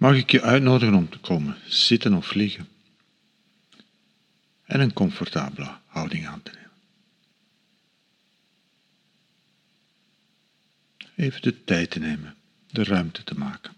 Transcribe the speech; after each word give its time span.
mag 0.00 0.16
ik 0.16 0.30
je 0.30 0.42
uitnodigen 0.42 0.94
om 0.94 1.08
te 1.08 1.18
komen 1.18 1.56
zitten 1.66 2.14
of 2.14 2.34
liggen 2.34 2.68
en 4.64 4.80
een 4.80 4.92
comfortabele 4.92 5.76
houding 5.86 6.26
aan 6.26 6.42
te 6.42 6.50
nemen. 6.54 6.70
Even 11.14 11.42
de 11.42 11.64
tijd 11.64 11.90
te 11.90 11.98
nemen, 11.98 12.36
de 12.70 12.84
ruimte 12.84 13.24
te 13.24 13.34
maken. 13.34 13.72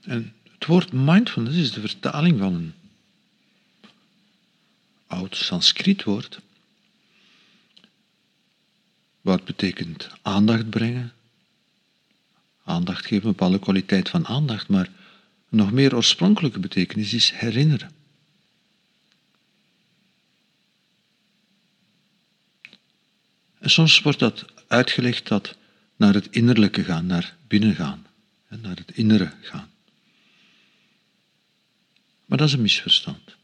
En 0.00 0.41
het 0.62 0.70
woord 0.70 0.92
mindfulness 0.92 1.56
is 1.56 1.72
de 1.72 1.80
vertaling 1.80 2.38
van 2.38 2.54
een 2.54 2.74
oud 5.06 5.36
Sanskriet 5.36 6.04
woord, 6.04 6.40
wat 9.20 9.44
betekent 9.44 10.08
aandacht 10.22 10.70
brengen, 10.70 11.12
aandacht 12.64 13.06
geven, 13.06 13.26
een 13.26 13.30
bepaalde 13.30 13.58
kwaliteit 13.58 14.08
van 14.08 14.26
aandacht, 14.26 14.68
maar 14.68 14.86
een 15.50 15.56
nog 15.56 15.72
meer 15.72 15.94
oorspronkelijke 15.94 16.58
betekenis 16.58 17.12
is 17.12 17.30
herinneren. 17.30 17.90
En 23.58 23.70
soms 23.70 24.00
wordt 24.00 24.18
dat 24.18 24.44
uitgelegd 24.66 25.28
dat 25.28 25.56
naar 25.96 26.14
het 26.14 26.26
innerlijke 26.30 26.84
gaan, 26.84 27.06
naar 27.06 27.36
binnen 27.46 27.74
gaan, 27.74 28.06
naar 28.48 28.76
het 28.76 28.90
innere 28.96 29.32
gaan. 29.40 29.71
Maar 32.32 32.40
dat 32.40 32.50
is 32.50 32.56
een 32.56 32.62
misverstand. 32.62 33.36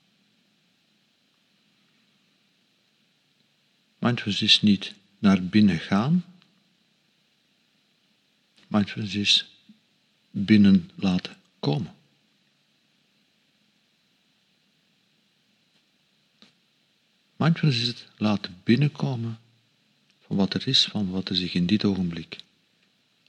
Mindfulness 3.98 4.42
is 4.42 4.62
niet 4.62 4.94
naar 5.18 5.42
binnen 5.42 5.78
gaan. 5.78 6.24
Mindfulness 8.66 9.14
is 9.14 9.48
binnen 10.30 10.90
laten 10.94 11.36
komen. 11.60 11.94
Mindfulness 17.36 17.80
is 17.80 17.86
het 17.86 18.06
laten 18.16 18.60
binnenkomen 18.64 19.38
van 20.26 20.36
wat 20.36 20.54
er 20.54 20.68
is, 20.68 20.84
van 20.84 21.10
wat 21.10 21.28
er 21.28 21.36
zich 21.36 21.54
in 21.54 21.66
dit 21.66 21.84
ogenblik 21.84 22.38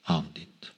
aandient. 0.01 0.71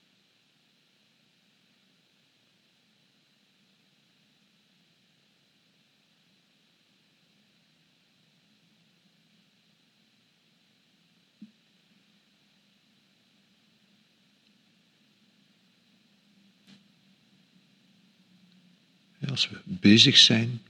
Als 19.41 19.49
we 19.49 19.59
bezig 19.63 20.17
zijn, 20.17 20.61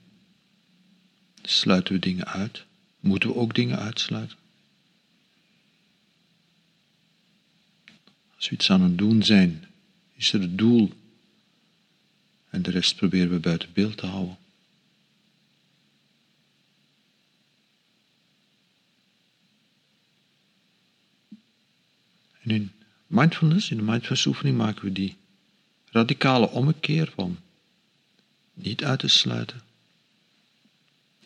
sluiten 1.43 1.93
we 1.93 1.99
dingen 1.99 2.27
uit. 2.27 2.63
Moeten 2.99 3.29
we 3.29 3.35
ook 3.35 3.55
dingen 3.55 3.79
uitsluiten? 3.79 4.37
Als 8.35 8.49
we 8.49 8.55
iets 8.55 8.69
aan 8.69 8.81
het 8.81 8.97
doen 8.97 9.23
zijn, 9.23 9.65
is 10.15 10.33
er 10.33 10.41
het 10.41 10.57
doel 10.57 10.93
en 12.49 12.61
de 12.61 12.71
rest 12.71 12.95
proberen 12.95 13.29
we 13.29 13.39
buiten 13.39 13.69
beeld 13.73 13.97
te 13.97 14.05
houden. 14.05 14.37
En 22.41 22.51
in 22.51 22.71
mindfulness, 23.07 23.71
in 23.71 23.77
de 23.77 23.83
mindfulness 23.83 24.25
oefening 24.25 24.57
maken 24.57 24.83
we 24.83 24.91
die 24.91 25.15
radicale 25.85 26.49
ommekeer 26.49 27.11
van 27.15 27.37
niet 28.53 28.83
uit 28.83 28.99
te 28.99 29.07
sluiten, 29.07 29.61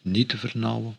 niet 0.02 0.30
te 0.30 0.38
vernauwen. 0.38 0.98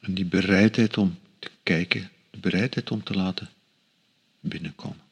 En 0.00 0.14
die 0.14 0.24
bereidheid 0.24 0.96
om 0.96 1.18
te 1.38 1.50
kijken, 1.62 2.10
de 2.30 2.38
bereidheid 2.38 2.90
om 2.90 3.02
te 3.02 3.14
laten 3.14 3.50
binnenkomen. 4.40 5.10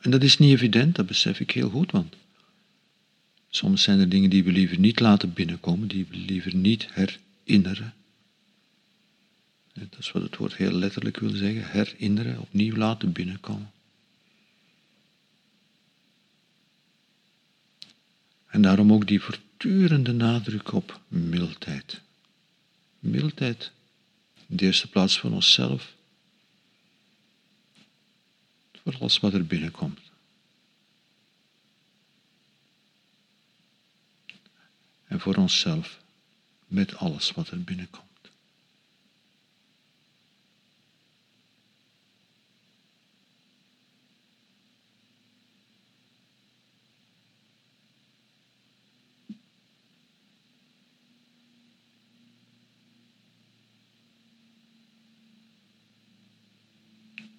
En 0.00 0.10
dat 0.10 0.22
is 0.22 0.38
niet 0.38 0.52
evident, 0.52 0.94
dat 0.94 1.06
besef 1.06 1.40
ik 1.40 1.50
heel 1.50 1.70
goed, 1.70 1.90
want 1.90 2.14
Soms 3.48 3.82
zijn 3.82 4.00
er 4.00 4.08
dingen 4.08 4.30
die 4.30 4.44
we 4.44 4.52
liever 4.52 4.78
niet 4.78 5.00
laten 5.00 5.32
binnenkomen, 5.32 5.88
die 5.88 6.06
we 6.06 6.16
liever 6.16 6.54
niet 6.54 6.88
herinneren. 6.92 7.94
Dat 9.72 9.98
is 9.98 10.12
wat 10.12 10.22
het 10.22 10.36
woord 10.36 10.56
heel 10.56 10.72
letterlijk 10.72 11.18
wil 11.18 11.30
zeggen, 11.30 11.70
herinneren, 11.70 12.40
opnieuw 12.40 12.76
laten 12.76 13.12
binnenkomen. 13.12 13.70
En 18.46 18.62
daarom 18.62 18.92
ook 18.92 19.06
die 19.06 19.20
voortdurende 19.20 20.12
nadruk 20.12 20.72
op 20.72 21.00
mildheid. 21.08 22.00
Mildheid, 22.98 23.70
in 24.46 24.56
de 24.56 24.64
eerste 24.64 24.88
plaats 24.88 25.18
voor 25.18 25.30
onszelf, 25.30 25.94
voor 28.82 28.96
alles 29.00 29.18
wat 29.18 29.32
er 29.32 29.46
binnenkomt. 29.46 30.07
En 35.08 35.20
voor 35.20 35.34
onszelf 35.34 35.98
met 36.66 36.96
alles 36.96 37.30
wat 37.30 37.48
er 37.48 37.64
binnenkomt. 37.64 38.06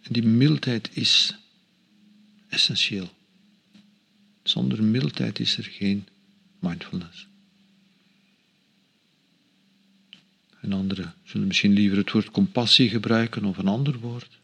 En 0.02 0.16
die 0.16 0.24
mildheid 0.24 0.90
is 0.94 1.36
essentieel. 2.48 3.14
Zonder 4.44 4.84
mildheid 4.84 5.40
is 5.40 5.58
er 5.58 5.64
geen 5.64 6.08
mindfulness. 6.60 7.29
En 10.62 10.74
anderen 10.74 11.14
zullen 11.24 11.48
misschien 11.48 11.74
liever 11.74 11.98
het 11.98 12.12
woord 12.12 12.32
compassie 12.32 12.90
gebruiken 12.90 13.46
of 13.46 13.58
een 13.58 13.68
ander 13.68 14.00
woord. 14.00 14.38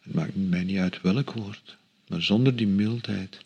Het 0.00 0.14
maakt 0.14 0.34
mij 0.34 0.64
niet 0.64 0.78
uit 0.78 1.00
welk 1.00 1.32
woord, 1.32 1.76
maar 2.08 2.22
zonder 2.22 2.56
die 2.56 2.66
mildheid 2.66 3.44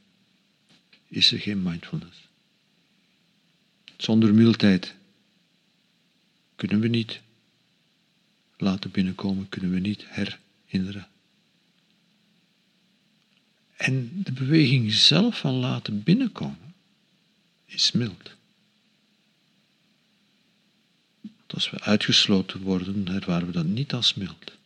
is 1.09 1.33
er 1.33 1.39
geen 1.39 1.63
mindfulness. 1.63 2.29
Zonder 3.97 4.35
mildheid 4.35 4.95
kunnen 6.57 6.81
we 6.81 6.89
niet 6.89 7.21
laten 8.57 8.91
binnenkomen, 8.91 9.49
kunnen 9.49 9.71
we 9.71 9.79
niet 9.79 10.05
herinneren. 10.07 11.09
En 13.77 14.23
de 14.23 14.33
beweging 14.33 14.93
zelf 14.93 15.39
van 15.39 15.55
laten 15.55 16.03
binnenkomen 16.03 16.75
is 17.65 17.93
mild. 17.93 18.37
Als 21.59 21.71
we 21.71 21.81
uitgesloten 21.81 22.61
worden, 22.61 23.09
ervaren 23.09 23.47
we 23.47 23.53
dat 23.53 23.65
niet 23.65 23.93
als 23.93 24.15
mild. 24.15 24.57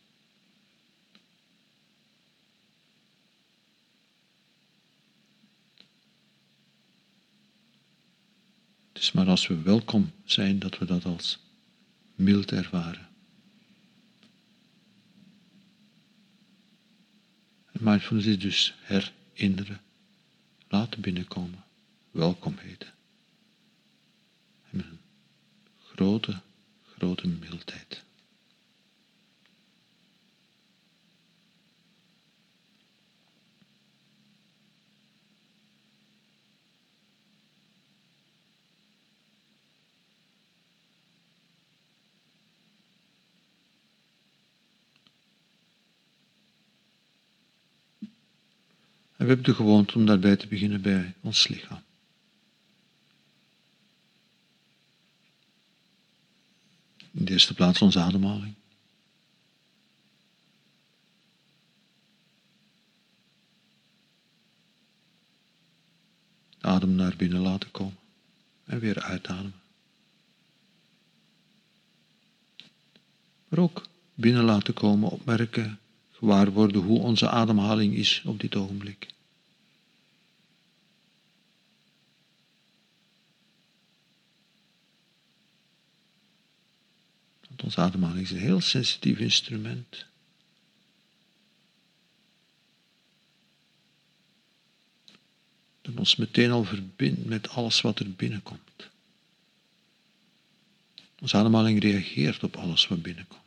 Het 8.93 9.01
is 9.01 9.11
maar 9.11 9.27
als 9.27 9.47
we 9.47 9.61
welkom 9.61 10.11
zijn 10.25 10.59
dat 10.59 10.77
we 10.77 10.85
dat 10.85 11.05
als 11.05 11.39
mild 12.15 12.51
ervaren. 12.51 13.07
En 17.71 17.83
mindfulness 17.83 18.27
is 18.27 18.39
dus 18.39 18.73
herinneren, 18.81 19.81
laten 20.67 21.01
binnenkomen, 21.01 21.63
welkom 22.11 22.57
heten. 22.57 22.93
En 24.71 24.79
een 24.79 24.99
grote 25.79 26.41
grote 27.03 27.27
mildheid. 27.27 28.03
En 49.17 49.29
we 49.29 49.33
hebben 49.35 49.43
de 49.43 49.53
gewoonte 49.53 49.97
om 49.97 50.05
daarbij 50.05 50.35
te 50.35 50.47
beginnen 50.47 50.81
bij 50.81 51.13
ons 51.21 51.47
lichaam. 51.47 51.81
In 57.13 57.25
de 57.25 57.31
eerste 57.31 57.53
plaats 57.53 57.81
onze 57.81 57.99
ademhaling. 57.99 58.53
Adem 66.59 66.95
naar 66.95 67.15
binnen 67.15 67.39
laten 67.39 67.71
komen 67.71 67.97
en 68.65 68.79
weer 68.79 69.01
uitademen. 69.01 69.61
Maar 73.47 73.59
ook 73.59 73.85
binnen 74.13 74.43
laten 74.43 74.73
komen, 74.73 75.09
opmerken, 75.09 75.79
gewaar 76.11 76.51
worden 76.51 76.81
hoe 76.81 76.99
onze 76.99 77.29
ademhaling 77.29 77.95
is 77.95 78.21
op 78.25 78.39
dit 78.39 78.55
ogenblik. 78.55 79.07
Onze 87.63 87.81
ademhaling 87.81 88.23
is 88.23 88.31
een 88.31 88.37
heel 88.37 88.61
sensitief 88.61 89.19
instrument. 89.19 90.05
Dat 95.81 95.95
ons 95.95 96.15
meteen 96.15 96.51
al 96.51 96.63
verbindt 96.63 97.25
met 97.25 97.49
alles 97.49 97.81
wat 97.81 97.99
er 97.99 98.11
binnenkomt. 98.11 98.89
Onze 101.19 101.37
ademhaling 101.37 101.81
reageert 101.81 102.43
op 102.43 102.55
alles 102.55 102.87
wat 102.87 103.01
binnenkomt. 103.01 103.41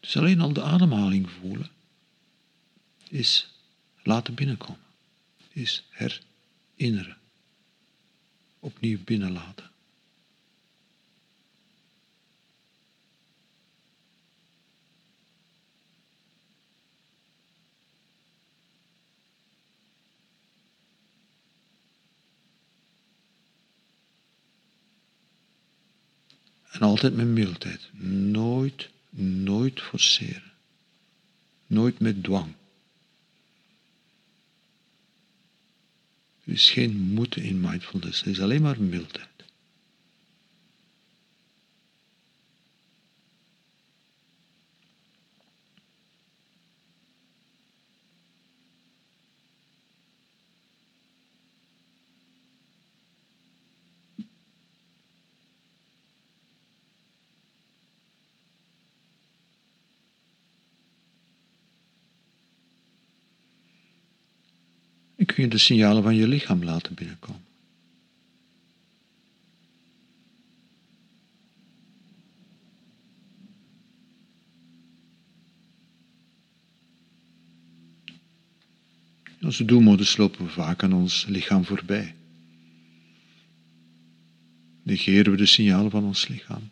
Dus 0.00 0.16
alleen 0.16 0.40
al 0.40 0.52
de 0.52 0.62
ademhaling 0.62 1.30
voelen 1.30 1.70
is 3.08 3.53
laten 4.04 4.34
binnenkomen, 4.34 4.80
is 5.52 5.84
herinneren, 5.90 7.16
opnieuw 8.58 8.98
binnenlaten. 9.04 9.72
En 26.74 26.80
altijd 26.80 27.16
met 27.16 27.26
mildheid. 27.26 27.90
Nooit, 28.32 28.88
nooit 29.10 29.80
forceren. 29.80 30.52
Nooit 31.66 31.98
met 32.00 32.22
dwang. 32.22 32.54
Er 36.46 36.52
is 36.52 36.70
geen 36.70 36.96
moeten 36.96 37.42
in 37.42 37.60
mindfulness, 37.60 38.22
er 38.22 38.30
is 38.30 38.40
alleen 38.40 38.62
maar 38.62 38.80
mildheid. 38.80 39.33
Kun 65.34 65.44
je 65.44 65.50
de 65.50 65.58
signalen 65.58 66.02
van 66.02 66.14
je 66.14 66.28
lichaam 66.28 66.64
laten 66.64 66.94
binnenkomen. 66.94 67.44
In 79.38 79.46
onze 79.50 79.64
doelmodus 79.64 80.16
lopen 80.16 80.44
we 80.44 80.50
vaak 80.50 80.82
aan 80.82 80.92
ons 80.92 81.26
lichaam 81.28 81.64
voorbij. 81.64 82.14
Negeren 84.82 85.32
we 85.32 85.38
de 85.38 85.46
signalen 85.46 85.90
van 85.90 86.04
ons 86.04 86.28
lichaam. 86.28 86.70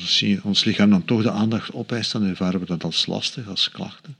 Als 0.00 0.24
ons 0.42 0.64
lichaam 0.64 0.90
dan 0.90 1.04
toch 1.04 1.22
de 1.22 1.30
aandacht 1.30 1.72
opeist, 1.72 2.12
dan 2.12 2.24
ervaren 2.24 2.60
we 2.60 2.66
dat 2.66 2.84
als 2.84 3.06
lastig, 3.06 3.48
als 3.48 3.70
klachten. 3.70 4.16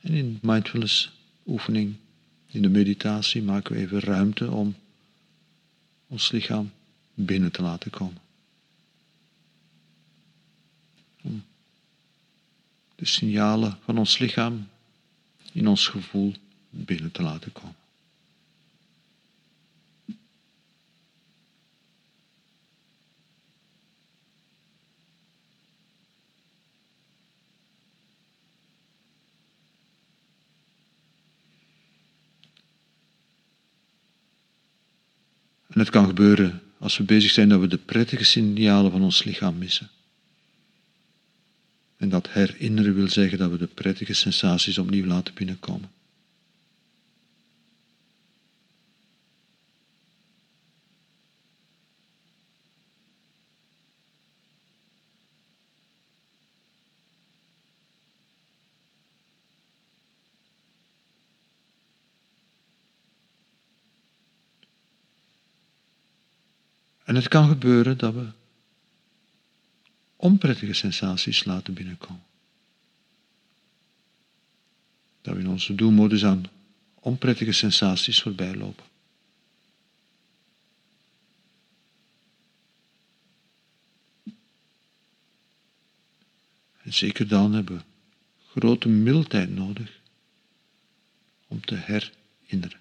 En 0.00 0.12
in 0.12 0.38
mindfulness 0.42 1.10
oefening, 1.46 1.94
in 2.46 2.62
de 2.62 2.68
meditatie, 2.68 3.42
maken 3.42 3.74
we 3.74 3.80
even 3.80 4.00
ruimte 4.00 4.50
om 4.50 4.74
ons 6.06 6.30
lichaam 6.30 6.70
binnen 7.14 7.52
te 7.52 7.62
laten 7.62 7.90
komen. 7.90 8.20
Om 11.22 11.44
de 12.94 13.06
signalen 13.06 13.78
van 13.84 13.98
ons 13.98 14.18
lichaam 14.18 14.68
in 15.52 15.68
ons 15.68 15.86
gevoel 15.86 16.34
binnen 16.74 17.12
te 17.12 17.22
laten 17.22 17.52
komen. 17.52 17.74
En 35.72 35.80
het 35.80 35.90
kan 35.90 36.06
gebeuren 36.06 36.62
als 36.78 36.96
we 36.96 37.04
bezig 37.04 37.30
zijn 37.30 37.48
dat 37.48 37.60
we 37.60 37.66
de 37.66 37.78
prettige 37.78 38.24
signalen 38.24 38.90
van 38.90 39.02
ons 39.02 39.24
lichaam 39.24 39.58
missen. 39.58 39.90
En 41.96 42.08
dat 42.08 42.30
herinneren 42.30 42.94
wil 42.94 43.08
zeggen 43.08 43.38
dat 43.38 43.50
we 43.50 43.58
de 43.58 43.66
prettige 43.66 44.12
sensaties 44.12 44.78
opnieuw 44.78 45.06
laten 45.06 45.34
binnenkomen. 45.34 45.90
En 67.12 67.18
het 67.18 67.28
kan 67.28 67.48
gebeuren 67.48 67.98
dat 67.98 68.14
we 68.14 68.28
onprettige 70.16 70.72
sensaties 70.72 71.44
laten 71.44 71.74
binnenkomen. 71.74 72.22
Dat 75.22 75.34
we 75.34 75.40
in 75.40 75.48
onze 75.48 75.74
doelmodus 75.74 76.24
aan 76.24 76.44
onprettige 76.94 77.52
sensaties 77.52 78.22
voorbij 78.22 78.54
lopen. 78.54 78.84
En 86.82 86.92
zeker 86.92 87.28
dan 87.28 87.52
hebben 87.52 87.76
we 87.76 87.82
grote 88.60 88.88
mildheid 88.88 89.54
nodig 89.54 90.00
om 91.46 91.64
te 91.64 91.74
herinneren, 91.74 92.80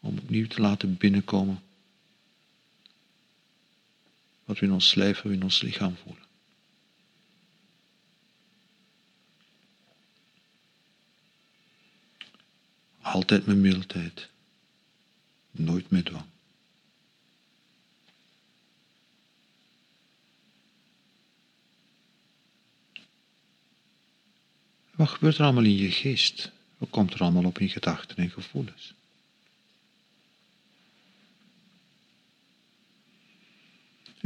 om 0.00 0.18
opnieuw 0.18 0.46
te 0.46 0.60
laten 0.60 0.96
binnenkomen 0.96 1.64
wat 4.46 4.58
we 4.58 4.66
in 4.66 4.72
ons 4.72 4.94
lijf 4.94 5.24
en 5.24 5.32
in 5.32 5.42
ons 5.42 5.60
lichaam 5.60 5.96
voelen. 5.96 6.24
Altijd 13.00 13.46
met 13.46 13.56
mildheid, 13.56 14.28
nooit 15.50 15.90
met 15.90 16.04
dwang. 16.04 16.24
Wat 24.90 25.08
gebeurt 25.08 25.38
er 25.38 25.44
allemaal 25.44 25.64
in 25.64 25.76
je 25.76 25.90
geest? 25.90 26.50
Wat 26.78 26.90
komt 26.90 27.14
er 27.14 27.20
allemaal 27.20 27.44
op 27.44 27.58
in 27.58 27.68
gedachten 27.68 28.16
en 28.16 28.30
gevoelens? 28.30 28.94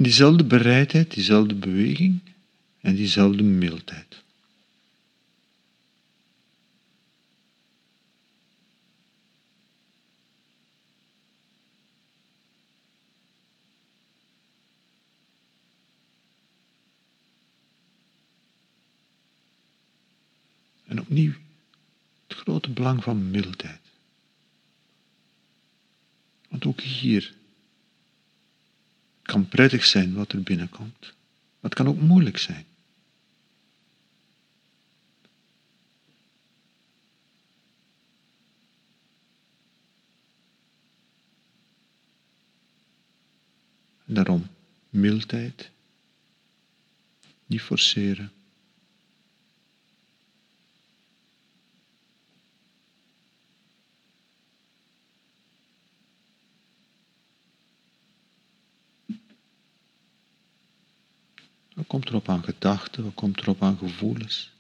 En 0.01 0.07
diezelfde 0.07 0.45
bereidheid, 0.45 1.15
diezelfde 1.15 1.55
beweging 1.55 2.21
en 2.81 2.95
diezelfde 2.95 3.43
mildheid. 3.43 4.23
En 20.87 21.01
opnieuw 21.01 21.33
het 22.27 22.37
grote 22.37 22.71
belang 22.71 23.03
van 23.03 23.31
mildheid. 23.31 23.81
Want 26.49 26.67
ook 26.67 26.81
hier 26.81 27.39
kan 29.31 29.49
prettig 29.49 29.85
zijn 29.85 30.15
wat 30.15 30.33
er 30.33 30.43
binnenkomt, 30.43 31.01
maar 31.01 31.71
het 31.71 31.75
kan 31.75 31.89
ook 31.89 32.01
moeilijk 32.01 32.39
zijn. 32.39 32.65
Daarom 44.05 44.47
mildheid, 44.89 45.71
niet 47.47 47.61
forceren. 47.61 48.33
Komt 61.91 62.09
erop 62.09 62.29
aan 62.29 62.45
gedachten? 62.45 63.05
Wat 63.05 63.15
komt 63.15 63.41
erop 63.41 63.63
aan 63.63 63.79
gevoelens? 63.79 64.51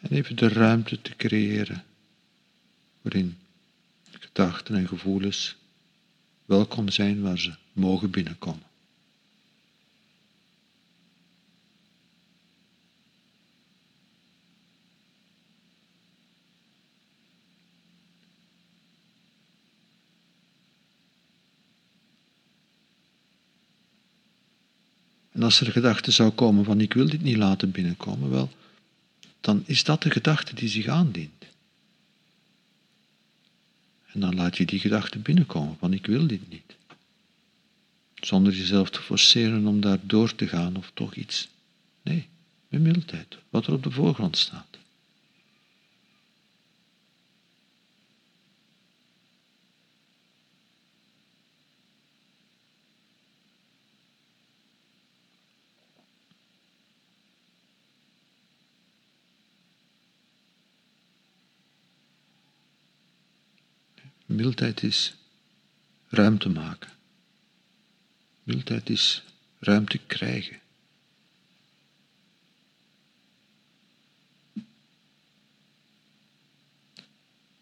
En 0.00 0.10
even 0.10 0.36
de 0.36 0.48
ruimte 0.48 1.00
te 1.00 1.16
creëren 1.16 1.84
waarin 3.00 3.38
gedachten 4.10 4.74
en 4.74 4.88
gevoelens 4.88 5.56
welkom 6.44 6.88
zijn 6.88 7.22
waar 7.22 7.38
ze 7.38 7.54
mogen 7.72 8.10
binnenkomen. 8.10 8.71
Als 25.52 25.60
er 25.60 25.72
gedachte 25.72 26.10
zou 26.10 26.30
komen 26.30 26.64
van 26.64 26.80
ik 26.80 26.92
wil 26.92 27.08
dit 27.08 27.22
niet 27.22 27.36
laten 27.36 27.70
binnenkomen, 27.70 28.30
wel, 28.30 28.52
dan 29.40 29.62
is 29.66 29.84
dat 29.84 30.02
de 30.02 30.10
gedachte 30.10 30.54
die 30.54 30.68
zich 30.68 30.86
aandient. 30.86 31.44
En 34.12 34.20
dan 34.20 34.34
laat 34.34 34.56
je 34.56 34.64
die 34.64 34.78
gedachte 34.78 35.18
binnenkomen 35.18 35.76
van 35.78 35.92
ik 35.92 36.06
wil 36.06 36.26
dit 36.26 36.48
niet. 36.48 36.76
Zonder 38.14 38.52
jezelf 38.52 38.90
te 38.90 39.00
forceren 39.00 39.66
om 39.66 39.80
daar 39.80 39.98
door 40.02 40.34
te 40.34 40.48
gaan 40.48 40.76
of 40.76 40.90
toch 40.94 41.14
iets. 41.14 41.48
Nee, 42.02 42.26
met 42.68 42.80
mildheid, 42.80 43.36
wat 43.50 43.66
er 43.66 43.72
op 43.72 43.82
de 43.82 43.90
voorgrond 43.90 44.36
staat. 44.36 44.78
Mildheid 64.34 64.82
is 64.82 65.14
ruimte 66.08 66.48
maken. 66.48 66.90
Mildheid 68.42 68.90
is 68.90 69.22
ruimte 69.58 69.98
krijgen. 69.98 70.60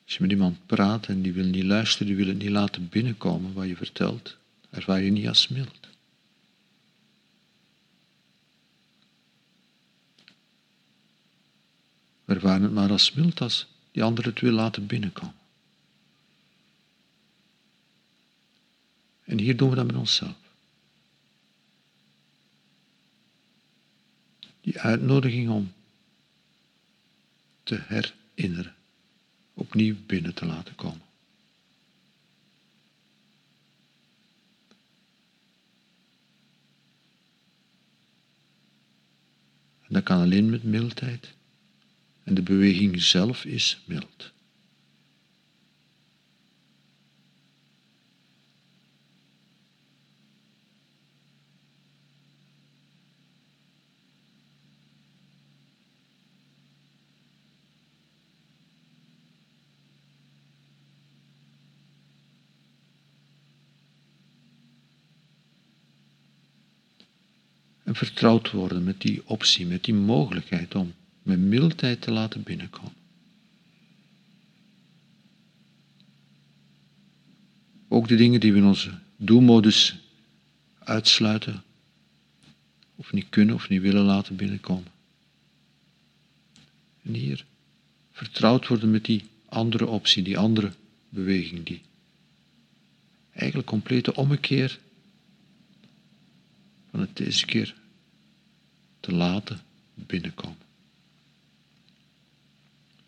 Als 0.04 0.18
je 0.18 0.20
met 0.20 0.30
iemand 0.30 0.66
praat 0.66 1.06
en 1.06 1.22
die 1.22 1.32
wil 1.32 1.44
niet 1.44 1.64
luisteren, 1.64 2.06
die 2.06 2.16
wil 2.16 2.26
het 2.26 2.38
niet 2.38 2.50
laten 2.50 2.88
binnenkomen 2.88 3.52
wat 3.52 3.68
je 3.68 3.76
vertelt, 3.76 4.36
ervaar 4.70 5.00
je 5.00 5.10
niet 5.10 5.28
als 5.28 5.48
mild. 5.48 5.88
Ervaren 12.24 12.62
het 12.62 12.72
maar 12.72 12.90
als 12.90 13.12
mild 13.12 13.40
als 13.40 13.66
die 13.90 14.02
ander 14.02 14.24
het 14.24 14.40
wil 14.40 14.52
laten 14.52 14.86
binnenkomen. 14.86 15.39
En 19.30 19.38
hier 19.38 19.56
doen 19.56 19.70
we 19.70 19.76
dat 19.76 19.86
met 19.86 19.96
onszelf. 19.96 20.36
Die 24.60 24.80
uitnodiging 24.80 25.50
om 25.50 25.72
te 27.62 27.80
herinneren, 27.86 28.74
opnieuw 29.54 29.96
binnen 30.06 30.34
te 30.34 30.44
laten 30.44 30.74
komen. 30.74 31.02
En 39.80 39.94
dat 39.94 40.02
kan 40.02 40.20
alleen 40.20 40.50
met 40.50 40.62
mildheid. 40.62 41.28
En 42.22 42.34
de 42.34 42.42
beweging 42.42 43.02
zelf 43.02 43.44
is 43.44 43.80
mild. 43.84 44.32
En 67.90 67.96
vertrouwd 67.96 68.50
worden 68.50 68.84
met 68.84 69.00
die 69.00 69.22
optie, 69.24 69.66
met 69.66 69.84
die 69.84 69.94
mogelijkheid 69.94 70.74
om 70.74 70.94
met 71.22 71.38
mildheid 71.38 72.00
te 72.00 72.10
laten 72.10 72.42
binnenkomen. 72.42 72.94
Ook 77.88 78.08
de 78.08 78.14
dingen 78.14 78.40
die 78.40 78.52
we 78.52 78.58
in 78.58 78.64
onze 78.64 78.98
doelmodus 79.16 79.96
uitsluiten, 80.78 81.62
of 82.96 83.12
niet 83.12 83.28
kunnen 83.28 83.54
of 83.54 83.68
niet 83.68 83.80
willen 83.80 84.04
laten 84.04 84.36
binnenkomen. 84.36 84.92
En 87.02 87.14
hier 87.14 87.44
vertrouwd 88.12 88.66
worden 88.66 88.90
met 88.90 89.04
die 89.04 89.24
andere 89.48 89.86
optie, 89.86 90.22
die 90.22 90.38
andere 90.38 90.72
beweging, 91.08 91.66
die 91.66 91.82
eigenlijk 93.32 93.68
complete 93.68 94.14
ommekeer 94.14 94.78
van 96.90 97.00
het 97.00 97.16
deze 97.16 97.46
keer 97.46 97.78
te 99.00 99.12
laten 99.12 99.60
binnenkomen. 99.94 100.68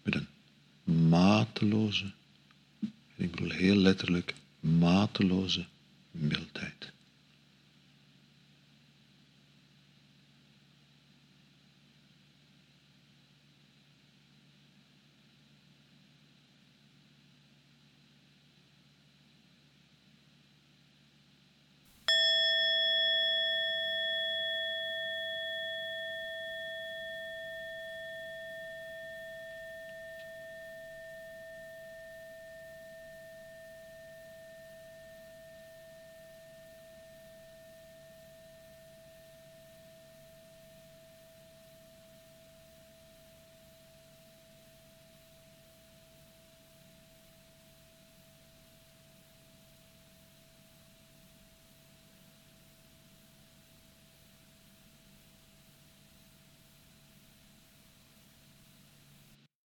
Met 0.03 0.15
een 0.15 0.29
mateloze, 1.09 2.13
ik 3.17 3.31
bedoel 3.31 3.51
heel 3.51 3.77
letterlijk, 3.77 4.35
mateloze 4.61 5.67
mildheid. 6.11 6.92